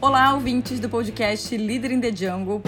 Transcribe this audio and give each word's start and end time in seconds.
Olá, 0.00 0.32
ouvintes 0.32 0.78
do 0.78 0.88
podcast 0.88 1.56
Líder 1.56 1.90
in 1.90 2.00
the 2.00 2.14
Jungle. 2.14 2.62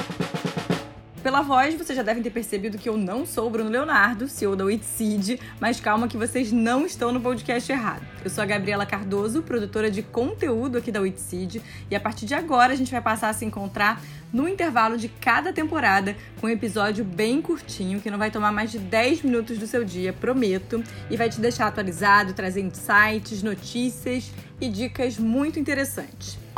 Pela 1.23 1.43
voz, 1.43 1.77
vocês 1.77 1.97
já 1.97 2.03
devem 2.03 2.25
ter 2.25 2.30
percebido 2.30 2.77
que 2.77 2.89
eu 2.89 2.97
não 2.97 3.25
sou 3.25 3.47
o 3.47 3.51
Bruno 3.51 3.71
Leonardo, 3.71 4.27
CEO 4.27 4.57
da 4.57 4.65
Witseed, 4.65 5.39
mas 5.61 5.79
calma 5.79 6.09
que 6.09 6.16
vocês 6.16 6.51
não 6.51 6.85
estão 6.85 7.12
no 7.12 7.21
podcast 7.21 7.71
errado. 7.71 8.03
Eu 8.25 8.30
sou 8.30 8.43
a 8.43 8.47
Gabriela 8.47 8.85
Cardoso, 8.85 9.43
produtora 9.43 9.93
de 9.93 10.03
conteúdo 10.03 10.77
aqui 10.77 10.91
da 10.91 11.01
Witseed, 11.01 11.62
e 11.89 11.95
a 11.95 12.01
partir 12.01 12.27
de 12.27 12.35
agora 12.35 12.73
a 12.73 12.77
gente 12.77 12.91
vai 12.91 13.01
passar 13.01 13.29
a 13.29 13.33
se 13.33 13.45
encontrar 13.45 14.03
no 14.33 14.48
intervalo 14.48 14.98
de 14.98 15.09
cada 15.09 15.53
temporada 15.53 16.17
com 16.41 16.48
um 16.48 16.51
episódio 16.51 17.05
bem 17.05 17.41
curtinho, 17.41 18.01
que 18.01 18.11
não 18.11 18.19
vai 18.19 18.33
tomar 18.33 18.51
mais 18.51 18.73
de 18.73 18.81
10 18.81 19.23
minutos 19.23 19.56
do 19.56 19.69
seu 19.69 19.84
dia, 19.84 20.12
prometo, 20.12 20.83
e 21.09 21.17
vai 21.17 21.31
te 21.31 21.41
deixar 21.41 21.69
atualizado, 21.69 22.33
trazer 22.33 22.61
insights, 22.61 23.41
notícias 23.41 24.33
e 24.61 24.69
dicas 24.69 25.17
muito 25.17 25.61
interessantes. 25.61 26.50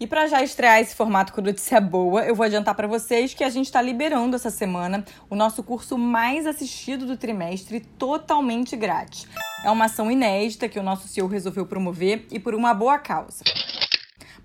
E 0.00 0.06
para 0.06 0.28
já 0.28 0.42
estrear 0.44 0.78
esse 0.78 0.94
formato 0.94 1.32
com 1.32 1.40
notícia 1.40 1.80
boa, 1.80 2.24
eu 2.24 2.32
vou 2.32 2.46
adiantar 2.46 2.74
para 2.76 2.86
vocês 2.86 3.34
que 3.34 3.42
a 3.42 3.50
gente 3.50 3.66
está 3.66 3.82
liberando 3.82 4.36
essa 4.36 4.48
semana 4.48 5.04
o 5.28 5.34
nosso 5.34 5.60
curso 5.60 5.98
mais 5.98 6.46
assistido 6.46 7.04
do 7.04 7.16
trimestre, 7.16 7.80
totalmente 7.80 8.76
grátis. 8.76 9.26
É 9.64 9.70
uma 9.72 9.86
ação 9.86 10.08
inédita 10.08 10.68
que 10.68 10.78
o 10.78 10.84
nosso 10.84 11.08
CEO 11.08 11.26
resolveu 11.26 11.66
promover 11.66 12.26
e 12.30 12.38
por 12.38 12.54
uma 12.54 12.72
boa 12.72 12.96
causa. 12.96 13.42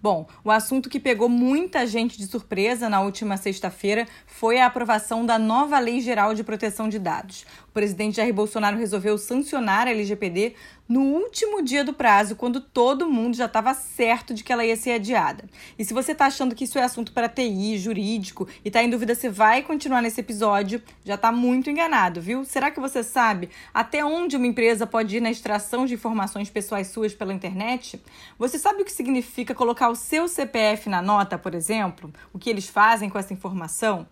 Bom, 0.01 0.27
o 0.43 0.51
assunto 0.51 0.89
que 0.89 0.99
pegou 0.99 1.29
muita 1.29 1.87
gente 1.87 2.17
de 2.17 2.27
surpresa 2.27 2.89
na 2.89 2.99
última 2.99 3.37
sexta-feira 3.37 4.05
foi 4.25 4.59
a 4.59 4.65
aprovação 4.65 5.25
da 5.25 5.39
nova 5.39 5.79
Lei 5.79 6.01
Geral 6.01 6.33
de 6.33 6.43
Proteção 6.43 6.89
de 6.89 6.99
Dados. 6.99 7.45
O 7.69 7.71
presidente 7.71 8.17
Jair 8.17 8.33
Bolsonaro 8.33 8.77
resolveu 8.77 9.17
sancionar 9.17 9.87
a 9.87 9.91
LGPD 9.91 10.55
no 10.87 11.01
último 11.01 11.61
dia 11.61 11.83
do 11.83 11.93
prazo, 11.93 12.35
quando 12.35 12.59
todo 12.59 13.09
mundo 13.09 13.35
já 13.35 13.45
estava 13.45 13.73
certo 13.73 14.33
de 14.33 14.43
que 14.43 14.51
ela 14.51 14.65
ia 14.65 14.75
ser 14.75 14.91
adiada. 14.91 15.45
E 15.79 15.85
se 15.85 15.93
você 15.93 16.11
está 16.11 16.25
achando 16.25 16.53
que 16.53 16.65
isso 16.65 16.77
é 16.77 16.83
assunto 16.83 17.11
para 17.13 17.29
TI, 17.29 17.77
jurídico, 17.77 18.47
e 18.63 18.67
está 18.67 18.83
em 18.83 18.89
dúvida 18.89 19.15
se 19.15 19.29
vai 19.29 19.63
continuar 19.63 20.01
nesse 20.01 20.19
episódio, 20.19 20.81
já 21.05 21.15
está 21.15 21.31
muito 21.31 21.69
enganado, 21.69 22.21
viu? 22.21 22.43
Será 22.45 22.69
que 22.69 22.79
você 22.79 23.03
sabe 23.03 23.49
até 23.73 24.03
onde 24.03 24.35
uma 24.35 24.47
empresa 24.47 24.85
pode 24.85 25.17
ir 25.17 25.21
na 25.21 25.31
extração 25.31 25.85
de 25.85 25.93
informações 25.93 26.49
pessoais 26.49 26.87
suas 26.87 27.13
pela 27.13 27.33
internet? 27.33 28.01
Você 28.37 28.59
sabe 28.59 28.81
o 28.81 28.85
que 28.85 28.91
significa 28.91 29.55
colocar 29.55 29.89
o 29.89 29.95
seu 29.95 30.27
CPF 30.27 30.89
na 30.89 31.01
nota, 31.01 31.37
por 31.37 31.55
exemplo? 31.55 32.13
O 32.33 32.39
que 32.39 32.49
eles 32.49 32.67
fazem 32.67 33.09
com 33.09 33.17
essa 33.17 33.33
informação? 33.33 34.07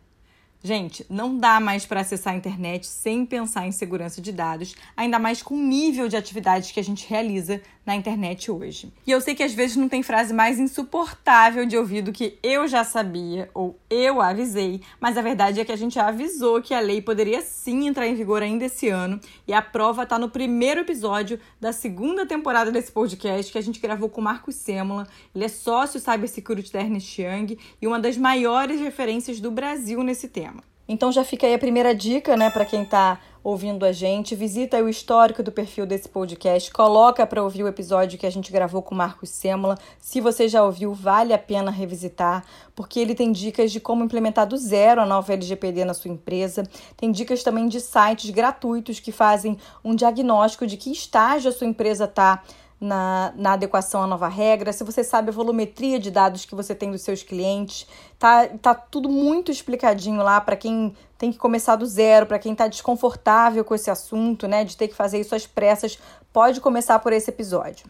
Gente, 0.64 1.04
não 1.10 1.36
dá 1.36 1.60
mais 1.60 1.88
para 1.88 2.02
acessar 2.02 2.34
a 2.34 2.38
internet 2.38 2.86
sem 2.86 3.26
pensar 3.26 3.66
em 3.66 3.72
segurança 3.72 4.22
de 4.22 4.32
dados, 4.32 4.76
ainda 4.96 5.18
mais 5.18 5.42
com 5.42 5.56
o 5.56 5.62
nível 5.62 6.08
de 6.08 6.16
atividades 6.16 6.72
que 6.72 6.80
a 6.80 6.84
gente 6.84 7.10
realiza 7.10 7.60
na 7.84 7.96
internet 7.96 8.52
hoje. 8.52 8.94
E 9.08 9.12
eu 9.12 9.20
sei 9.20 9.34
que 9.34 9.42
às 9.42 9.54
vezes 9.54 9.76
não 9.76 9.90
tem 9.90 10.04
frase 10.04 10.34
mais 10.34 10.60
insuportável 10.60 11.66
de 11.66 11.76
ouvir 11.76 12.04
do 12.04 12.12
que 12.12 12.38
eu 12.44 12.68
já 12.68 12.84
sabia 12.84 13.50
ou 13.56 13.80
eu 13.90 14.22
avisei, 14.22 14.82
mas 15.00 15.18
a 15.18 15.22
verdade 15.22 15.60
é 15.60 15.66
que 15.66 15.72
a 15.72 15.76
gente 15.76 15.98
avisou 15.98 16.62
que 16.62 16.76
a 16.76 16.80
lei 16.80 17.02
poderia 17.02 17.42
sim 17.42 17.88
entrar 17.88 18.08
em 18.08 18.14
vigor 18.14 18.44
ainda 18.44 18.66
esse 18.66 18.88
ano 18.88 19.20
e 19.48 19.54
a 19.54 19.64
prova 19.64 20.04
está 20.04 20.20
no 20.20 20.30
primeiro 20.30 20.82
episódio 20.82 21.40
da 21.60 21.74
segunda 21.74 22.24
temporada 22.24 22.72
desse 22.72 22.92
podcast 22.92 23.52
que 23.52 23.58
a 23.58 23.64
gente 23.64 23.80
gravou 23.80 24.10
com 24.10 24.22
o 24.22 24.24
Marcos 24.24 24.56
Sêmola. 24.56 25.08
Ele 25.34 25.46
é 25.46 25.50
sócio 25.50 26.00
Cybersecurity 26.00 26.72
da 26.72 26.82
Ernest 26.82 27.20
Young 27.20 27.58
e 27.82 27.88
uma 27.88 28.00
das 28.00 28.16
maiores 28.16 28.80
referências 28.80 29.40
do 29.40 29.50
Brasil 29.50 30.04
nesse 30.04 30.28
tema. 30.28 30.51
Então 30.92 31.10
já 31.10 31.24
fica 31.24 31.48
aí 31.48 31.54
a 31.54 31.58
primeira 31.58 31.96
dica, 31.96 32.36
né, 32.36 32.50
para 32.50 32.66
quem 32.66 32.84
está 32.84 33.18
ouvindo 33.42 33.86
a 33.86 33.94
gente. 33.94 34.36
Visita 34.36 34.78
o 34.84 34.90
histórico 34.90 35.42
do 35.42 35.50
perfil 35.50 35.86
desse 35.86 36.10
podcast, 36.10 36.70
coloca 36.70 37.26
para 37.26 37.42
ouvir 37.42 37.64
o 37.64 37.68
episódio 37.70 38.20
que 38.20 38.26
a 38.26 38.30
gente 38.30 38.52
gravou 38.52 38.82
com 38.82 38.94
o 38.94 38.98
Marcos 38.98 39.30
Sêmola. 39.30 39.78
Se 39.98 40.20
você 40.20 40.50
já 40.50 40.62
ouviu, 40.62 40.94
vale 40.94 41.34
a 41.34 41.38
pena 41.38 41.72
revisitar, 41.72 42.44
porque 42.76 43.00
ele 43.00 43.16
tem 43.16 43.32
dicas 43.32 43.72
de 43.72 43.80
como 43.80 44.04
implementar 44.04 44.46
do 44.46 44.58
zero 44.58 45.00
a 45.00 45.06
nova 45.06 45.32
LGPD 45.32 45.86
na 45.86 45.94
sua 45.94 46.12
empresa. 46.12 46.64
Tem 46.98 47.10
dicas 47.10 47.42
também 47.42 47.70
de 47.70 47.80
sites 47.80 48.30
gratuitos 48.30 49.00
que 49.00 49.14
fazem 49.14 49.58
um 49.82 49.96
diagnóstico 49.96 50.68
de 50.68 50.76
que 50.76 50.92
estágio 50.92 51.50
a 51.50 51.54
sua 51.54 51.68
empresa 51.68 52.04
está 52.04 52.44
na, 52.82 53.32
na 53.36 53.54
adequação 53.54 54.02
à 54.02 54.08
nova 54.08 54.28
regra, 54.28 54.74
se 54.74 54.84
você 54.84 55.04
sabe 55.04 55.30
a 55.30 55.32
volumetria 55.32 56.00
de 56.00 56.10
dados 56.10 56.46
que 56.46 56.56
você 56.56 56.74
tem 56.74 56.90
dos 56.90 57.04
seus 57.04 57.22
clientes. 57.22 57.88
Tá, 58.18 58.48
tá 58.48 58.74
tudo 58.74 59.08
muito 59.08 59.52
explicadinho 59.52 60.24
lá 60.24 60.42
para 60.42 60.56
quem 60.56 60.96
tem 61.16 61.32
que 61.32 61.38
começar 61.38 61.76
do 61.76 61.86
zero, 61.86 62.26
para 62.26 62.40
quem 62.40 62.54
está 62.54 62.68
desconfortável 62.68 63.64
com 63.64 63.76
esse 63.76 63.92
assunto, 63.92 64.48
né, 64.48 64.64
de 64.66 64.76
ter 64.76 64.88
que 64.88 64.96
fazer 64.96 65.20
isso 65.20 65.36
às 65.36 65.46
pressas, 65.46 66.00
pode 66.34 66.60
começar 66.60 66.98
por 66.98 67.14
esse 67.14 67.30
episódio. 67.30 67.86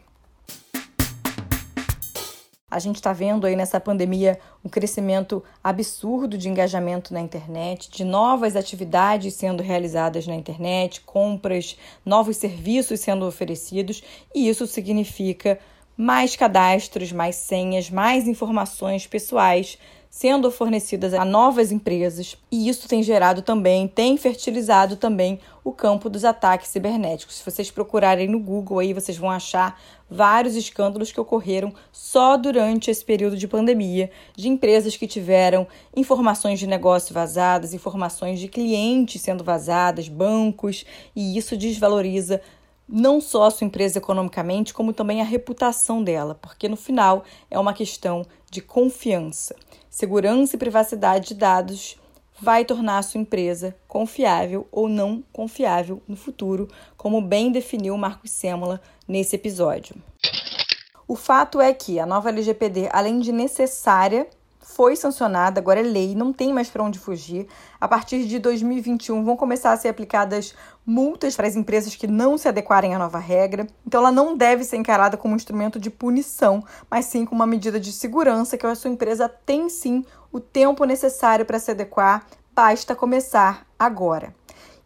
A 2.71 2.79
gente 2.79 2.95
está 2.95 3.11
vendo 3.11 3.45
aí 3.45 3.53
nessa 3.53 3.81
pandemia 3.81 4.39
um 4.63 4.69
crescimento 4.69 5.43
absurdo 5.61 6.37
de 6.37 6.47
engajamento 6.47 7.13
na 7.13 7.19
internet, 7.19 7.91
de 7.91 8.05
novas 8.05 8.55
atividades 8.55 9.33
sendo 9.33 9.61
realizadas 9.61 10.25
na 10.25 10.35
internet, 10.35 11.01
compras, 11.01 11.77
novos 12.05 12.37
serviços 12.37 13.01
sendo 13.01 13.27
oferecidos, 13.27 14.01
e 14.33 14.47
isso 14.47 14.65
significa 14.65 15.59
mais 15.97 16.37
cadastros, 16.37 17.11
mais 17.11 17.35
senhas, 17.35 17.89
mais 17.89 18.25
informações 18.25 19.05
pessoais 19.05 19.77
sendo 20.11 20.51
fornecidas 20.51 21.13
a 21.13 21.23
novas 21.23 21.71
empresas, 21.71 22.35
e 22.51 22.67
isso 22.67 22.85
tem 22.85 23.01
gerado 23.01 23.41
também, 23.41 23.87
tem 23.87 24.17
fertilizado 24.17 24.97
também 24.97 25.39
o 25.63 25.71
campo 25.71 26.09
dos 26.09 26.25
ataques 26.25 26.67
cibernéticos. 26.67 27.37
Se 27.37 27.49
vocês 27.49 27.71
procurarem 27.71 28.27
no 28.27 28.37
Google 28.37 28.79
aí, 28.79 28.93
vocês 28.93 29.17
vão 29.17 29.31
achar 29.31 29.79
vários 30.09 30.57
escândalos 30.57 31.13
que 31.13 31.21
ocorreram 31.21 31.73
só 31.93 32.35
durante 32.35 32.91
esse 32.91 33.05
período 33.05 33.37
de 33.37 33.47
pandemia, 33.47 34.11
de 34.35 34.49
empresas 34.49 34.97
que 34.97 35.07
tiveram 35.07 35.65
informações 35.95 36.59
de 36.59 36.67
negócio 36.67 37.13
vazadas, 37.13 37.73
informações 37.73 38.37
de 38.37 38.49
clientes 38.49 39.21
sendo 39.21 39.45
vazadas, 39.45 40.09
bancos, 40.09 40.85
e 41.15 41.37
isso 41.37 41.55
desvaloriza 41.55 42.41
não 42.85 43.21
só 43.21 43.43
a 43.43 43.51
sua 43.51 43.65
empresa 43.65 43.99
economicamente, 43.99 44.73
como 44.73 44.91
também 44.91 45.21
a 45.21 45.23
reputação 45.23 46.03
dela, 46.03 46.35
porque 46.35 46.67
no 46.67 46.75
final 46.75 47.23
é 47.49 47.57
uma 47.57 47.73
questão 47.73 48.25
de 48.49 48.59
confiança. 48.59 49.55
Segurança 49.91 50.55
e 50.55 50.57
privacidade 50.57 51.27
de 51.27 51.33
dados 51.33 51.97
vai 52.39 52.63
tornar 52.63 53.03
sua 53.03 53.19
empresa 53.19 53.75
confiável 53.89 54.65
ou 54.71 54.87
não 54.87 55.21
confiável 55.33 56.01
no 56.07 56.15
futuro, 56.15 56.69
como 56.95 57.21
bem 57.21 57.51
definiu 57.51 57.97
Marcos 57.97 58.31
Sêmola 58.31 58.79
nesse 59.05 59.35
episódio. 59.35 59.93
O 61.05 61.13
fato 61.17 61.59
é 61.59 61.73
que 61.73 61.99
a 61.99 62.05
nova 62.05 62.29
LGPD, 62.29 62.87
além 62.93 63.19
de 63.19 63.33
necessária, 63.33 64.29
foi 64.75 64.95
sancionada, 64.95 65.59
agora 65.59 65.79
é 65.79 65.83
lei, 65.83 66.15
não 66.15 66.31
tem 66.31 66.53
mais 66.53 66.69
para 66.69 66.83
onde 66.83 66.99
fugir. 66.99 67.47
A 67.79 67.87
partir 67.87 68.25
de 68.25 68.39
2021 68.39 69.23
vão 69.23 69.35
começar 69.35 69.71
a 69.71 69.77
ser 69.77 69.89
aplicadas 69.89 70.55
multas 70.85 71.35
para 71.35 71.47
as 71.47 71.55
empresas 71.55 71.95
que 71.95 72.07
não 72.07 72.37
se 72.37 72.47
adequarem 72.47 72.95
à 72.95 72.99
nova 72.99 73.19
regra. 73.19 73.67
Então 73.85 74.01
ela 74.01 74.11
não 74.11 74.35
deve 74.35 74.63
ser 74.63 74.77
encarada 74.77 75.17
como 75.17 75.33
um 75.33 75.37
instrumento 75.37 75.79
de 75.79 75.89
punição, 75.89 76.63
mas 76.89 77.05
sim 77.05 77.25
como 77.25 77.41
uma 77.41 77.47
medida 77.47 77.79
de 77.79 77.91
segurança 77.91 78.57
que 78.57 78.65
a 78.65 78.75
sua 78.75 78.89
empresa 78.89 79.29
tem 79.29 79.69
sim 79.69 80.05
o 80.31 80.39
tempo 80.39 80.85
necessário 80.85 81.45
para 81.45 81.59
se 81.59 81.71
adequar, 81.71 82.25
basta 82.55 82.95
começar 82.95 83.65
agora. 83.77 84.33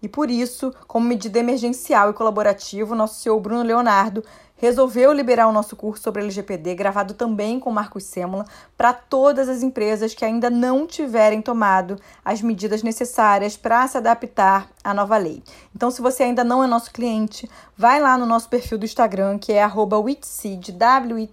E 0.02 0.08
por 0.08 0.30
isso, 0.30 0.74
como 0.88 1.08
medida 1.08 1.40
emergencial 1.40 2.12
e 2.12 2.14
colaborativa, 2.14 2.94
o 2.94 2.98
nosso 2.98 3.22
CEO 3.22 3.40
Bruno 3.40 3.64
Leonardo 3.64 4.24
resolveu 4.66 5.14
liberar 5.14 5.48
o 5.48 5.52
nosso 5.52 5.76
curso 5.76 6.04
sobre 6.04 6.22
LGPD, 6.24 6.74
gravado 6.74 7.14
também 7.14 7.60
com 7.60 7.72
Marcos 7.72 8.04
Sêmola, 8.06 8.46
para 8.76 8.94
todas 8.94 9.48
as 9.48 9.62
empresas 9.62 10.14
que 10.14 10.26
ainda 10.26 10.50
não 10.50 10.88
tiverem 10.88 11.42
tomado 11.42 12.00
as 12.24 12.42
medidas 12.42 12.82
necessárias 12.82 13.56
para 13.56 13.88
se 13.88 13.98
adaptar 13.98 14.68
à 14.84 14.94
nova 14.94 15.18
lei. 15.18 15.44
Então, 15.76 15.92
se 15.92 16.02
você 16.02 16.24
ainda 16.24 16.44
não 16.44 16.64
é 16.64 16.68
nosso 16.68 16.92
cliente, 16.92 17.50
vai 17.78 18.02
lá 18.02 18.18
no 18.18 18.26
nosso 18.26 18.50
perfil 18.50 18.78
do 18.78 18.86
Instagram, 18.86 19.38
que 19.38 19.54
é 19.54 19.66
@witseed, 19.66 20.72
W-I-T-S-E-E-D, 20.72 21.32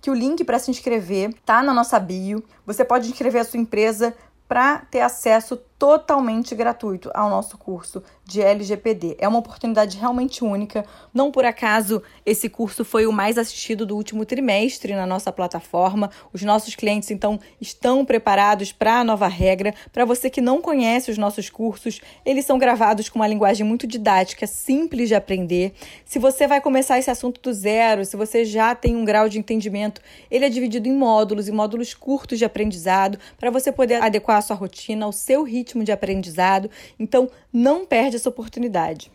que 0.00 0.10
o 0.10 0.14
link 0.14 0.44
para 0.44 0.58
se 0.58 0.70
inscrever 0.70 1.34
tá 1.46 1.62
na 1.62 1.72
nossa 1.72 1.98
bio. 1.98 2.44
Você 2.66 2.84
pode 2.84 3.08
inscrever 3.08 3.40
a 3.40 3.44
sua 3.44 3.58
empresa 3.58 4.14
para 4.46 4.78
ter 4.90 5.00
acesso 5.00 5.56
totalmente 5.82 6.54
gratuito 6.54 7.10
ao 7.12 7.28
nosso 7.28 7.58
curso 7.58 8.04
de 8.24 8.40
LGPD. 8.40 9.16
É 9.18 9.26
uma 9.26 9.40
oportunidade 9.40 9.98
realmente 9.98 10.44
única. 10.44 10.84
Não 11.12 11.32
por 11.32 11.44
acaso 11.44 12.00
esse 12.24 12.48
curso 12.48 12.84
foi 12.84 13.04
o 13.04 13.10
mais 13.10 13.36
assistido 13.36 13.84
do 13.84 13.96
último 13.96 14.24
trimestre 14.24 14.94
na 14.94 15.04
nossa 15.04 15.32
plataforma. 15.32 16.08
Os 16.32 16.40
nossos 16.44 16.76
clientes 16.76 17.10
então 17.10 17.40
estão 17.60 18.04
preparados 18.04 18.70
para 18.70 19.00
a 19.00 19.04
nova 19.04 19.26
regra. 19.26 19.74
Para 19.92 20.04
você 20.04 20.30
que 20.30 20.40
não 20.40 20.62
conhece 20.62 21.10
os 21.10 21.18
nossos 21.18 21.50
cursos, 21.50 22.00
eles 22.24 22.44
são 22.44 22.58
gravados 22.58 23.08
com 23.08 23.18
uma 23.18 23.26
linguagem 23.26 23.66
muito 23.66 23.84
didática, 23.84 24.46
simples 24.46 25.08
de 25.08 25.16
aprender. 25.16 25.74
Se 26.04 26.20
você 26.20 26.46
vai 26.46 26.60
começar 26.60 27.00
esse 27.00 27.10
assunto 27.10 27.40
do 27.40 27.52
zero, 27.52 28.04
se 28.04 28.16
você 28.16 28.44
já 28.44 28.72
tem 28.72 28.94
um 28.94 29.04
grau 29.04 29.28
de 29.28 29.36
entendimento, 29.36 30.00
ele 30.30 30.44
é 30.44 30.48
dividido 30.48 30.86
em 30.86 30.96
módulos, 30.96 31.48
em 31.48 31.52
módulos 31.52 31.92
curtos 31.92 32.38
de 32.38 32.44
aprendizado, 32.44 33.18
para 33.36 33.50
você 33.50 33.72
poder 33.72 34.00
adequar 34.00 34.38
a 34.38 34.42
sua 34.42 34.54
rotina 34.54 35.06
ao 35.06 35.12
seu 35.12 35.42
ritmo 35.42 35.71
ritmo 35.72 35.84
de 35.84 35.92
aprendizado. 35.92 36.70
Então, 36.98 37.30
não 37.52 37.86
perde 37.86 38.16
essa 38.16 38.28
oportunidade. 38.28 39.10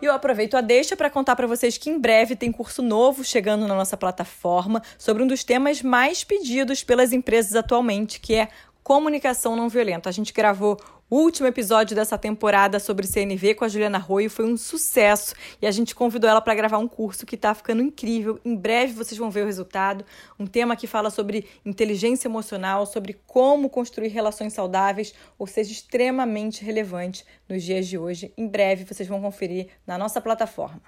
E 0.00 0.04
eu 0.04 0.12
aproveito 0.12 0.56
a 0.56 0.60
deixa 0.60 0.96
para 0.96 1.08
contar 1.08 1.36
para 1.36 1.46
vocês 1.46 1.78
que 1.78 1.88
em 1.88 1.98
breve 1.98 2.34
tem 2.34 2.50
curso 2.50 2.82
novo 2.82 3.22
chegando 3.22 3.68
na 3.68 3.74
nossa 3.74 3.96
plataforma 3.96 4.82
sobre 4.98 5.22
um 5.22 5.26
dos 5.28 5.44
temas 5.44 5.80
mais 5.80 6.24
pedidos 6.24 6.82
pelas 6.82 7.12
empresas 7.12 7.54
atualmente, 7.54 8.18
que 8.18 8.34
é 8.34 8.48
comunicação 8.82 9.54
não 9.54 9.68
violenta. 9.68 10.08
A 10.08 10.12
gente 10.12 10.32
gravou 10.32 10.76
o 11.12 11.16
último 11.16 11.46
episódio 11.46 11.94
dessa 11.94 12.16
temporada 12.16 12.80
sobre 12.80 13.06
CNV 13.06 13.56
com 13.56 13.66
a 13.66 13.68
Juliana 13.68 13.98
Arroio 13.98 14.30
foi 14.30 14.46
um 14.46 14.56
sucesso 14.56 15.34
e 15.60 15.66
a 15.66 15.70
gente 15.70 15.94
convidou 15.94 16.30
ela 16.30 16.40
para 16.40 16.54
gravar 16.54 16.78
um 16.78 16.88
curso 16.88 17.26
que 17.26 17.34
está 17.34 17.52
ficando 17.54 17.82
incrível. 17.82 18.40
Em 18.42 18.56
breve 18.56 18.94
vocês 18.94 19.18
vão 19.18 19.30
ver 19.30 19.42
o 19.42 19.46
resultado. 19.46 20.06
Um 20.38 20.46
tema 20.46 20.74
que 20.74 20.86
fala 20.86 21.10
sobre 21.10 21.46
inteligência 21.66 22.28
emocional, 22.28 22.86
sobre 22.86 23.20
como 23.26 23.68
construir 23.68 24.08
relações 24.08 24.54
saudáveis, 24.54 25.12
ou 25.38 25.46
seja, 25.46 25.70
extremamente 25.70 26.64
relevante 26.64 27.26
nos 27.46 27.62
dias 27.62 27.86
de 27.86 27.98
hoje. 27.98 28.32
Em 28.34 28.48
breve 28.48 28.86
vocês 28.86 29.06
vão 29.06 29.20
conferir 29.20 29.68
na 29.86 29.98
nossa 29.98 30.18
plataforma. 30.18 30.80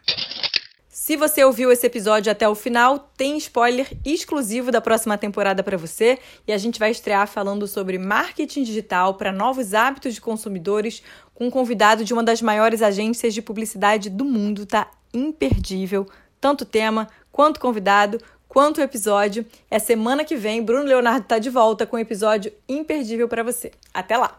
Se 0.96 1.16
você 1.16 1.42
ouviu 1.42 1.72
esse 1.72 1.84
episódio 1.84 2.30
até 2.30 2.48
o 2.48 2.54
final, 2.54 3.10
tem 3.16 3.36
spoiler 3.36 3.98
exclusivo 4.04 4.70
da 4.70 4.80
próxima 4.80 5.18
temporada 5.18 5.60
para 5.60 5.76
você 5.76 6.20
e 6.46 6.52
a 6.52 6.56
gente 6.56 6.78
vai 6.78 6.92
estrear 6.92 7.26
falando 7.26 7.66
sobre 7.66 7.98
marketing 7.98 8.62
digital 8.62 9.14
para 9.14 9.32
novos 9.32 9.74
hábitos 9.74 10.14
de 10.14 10.20
consumidores 10.20 11.02
com 11.34 11.48
um 11.48 11.50
convidado 11.50 12.04
de 12.04 12.12
uma 12.12 12.22
das 12.22 12.40
maiores 12.40 12.80
agências 12.80 13.34
de 13.34 13.42
publicidade 13.42 14.08
do 14.08 14.24
mundo, 14.24 14.66
tá 14.66 14.88
imperdível, 15.12 16.06
tanto 16.40 16.64
tema 16.64 17.08
quanto 17.32 17.58
convidado, 17.58 18.20
quanto 18.46 18.80
episódio. 18.80 19.44
É 19.68 19.80
semana 19.80 20.22
que 20.22 20.36
vem, 20.36 20.62
Bruno 20.62 20.84
Leonardo 20.84 21.26
tá 21.26 21.40
de 21.40 21.50
volta 21.50 21.84
com 21.84 21.96
um 21.96 21.98
episódio 21.98 22.52
imperdível 22.68 23.26
para 23.26 23.42
você. 23.42 23.72
Até 23.92 24.16
lá. 24.16 24.38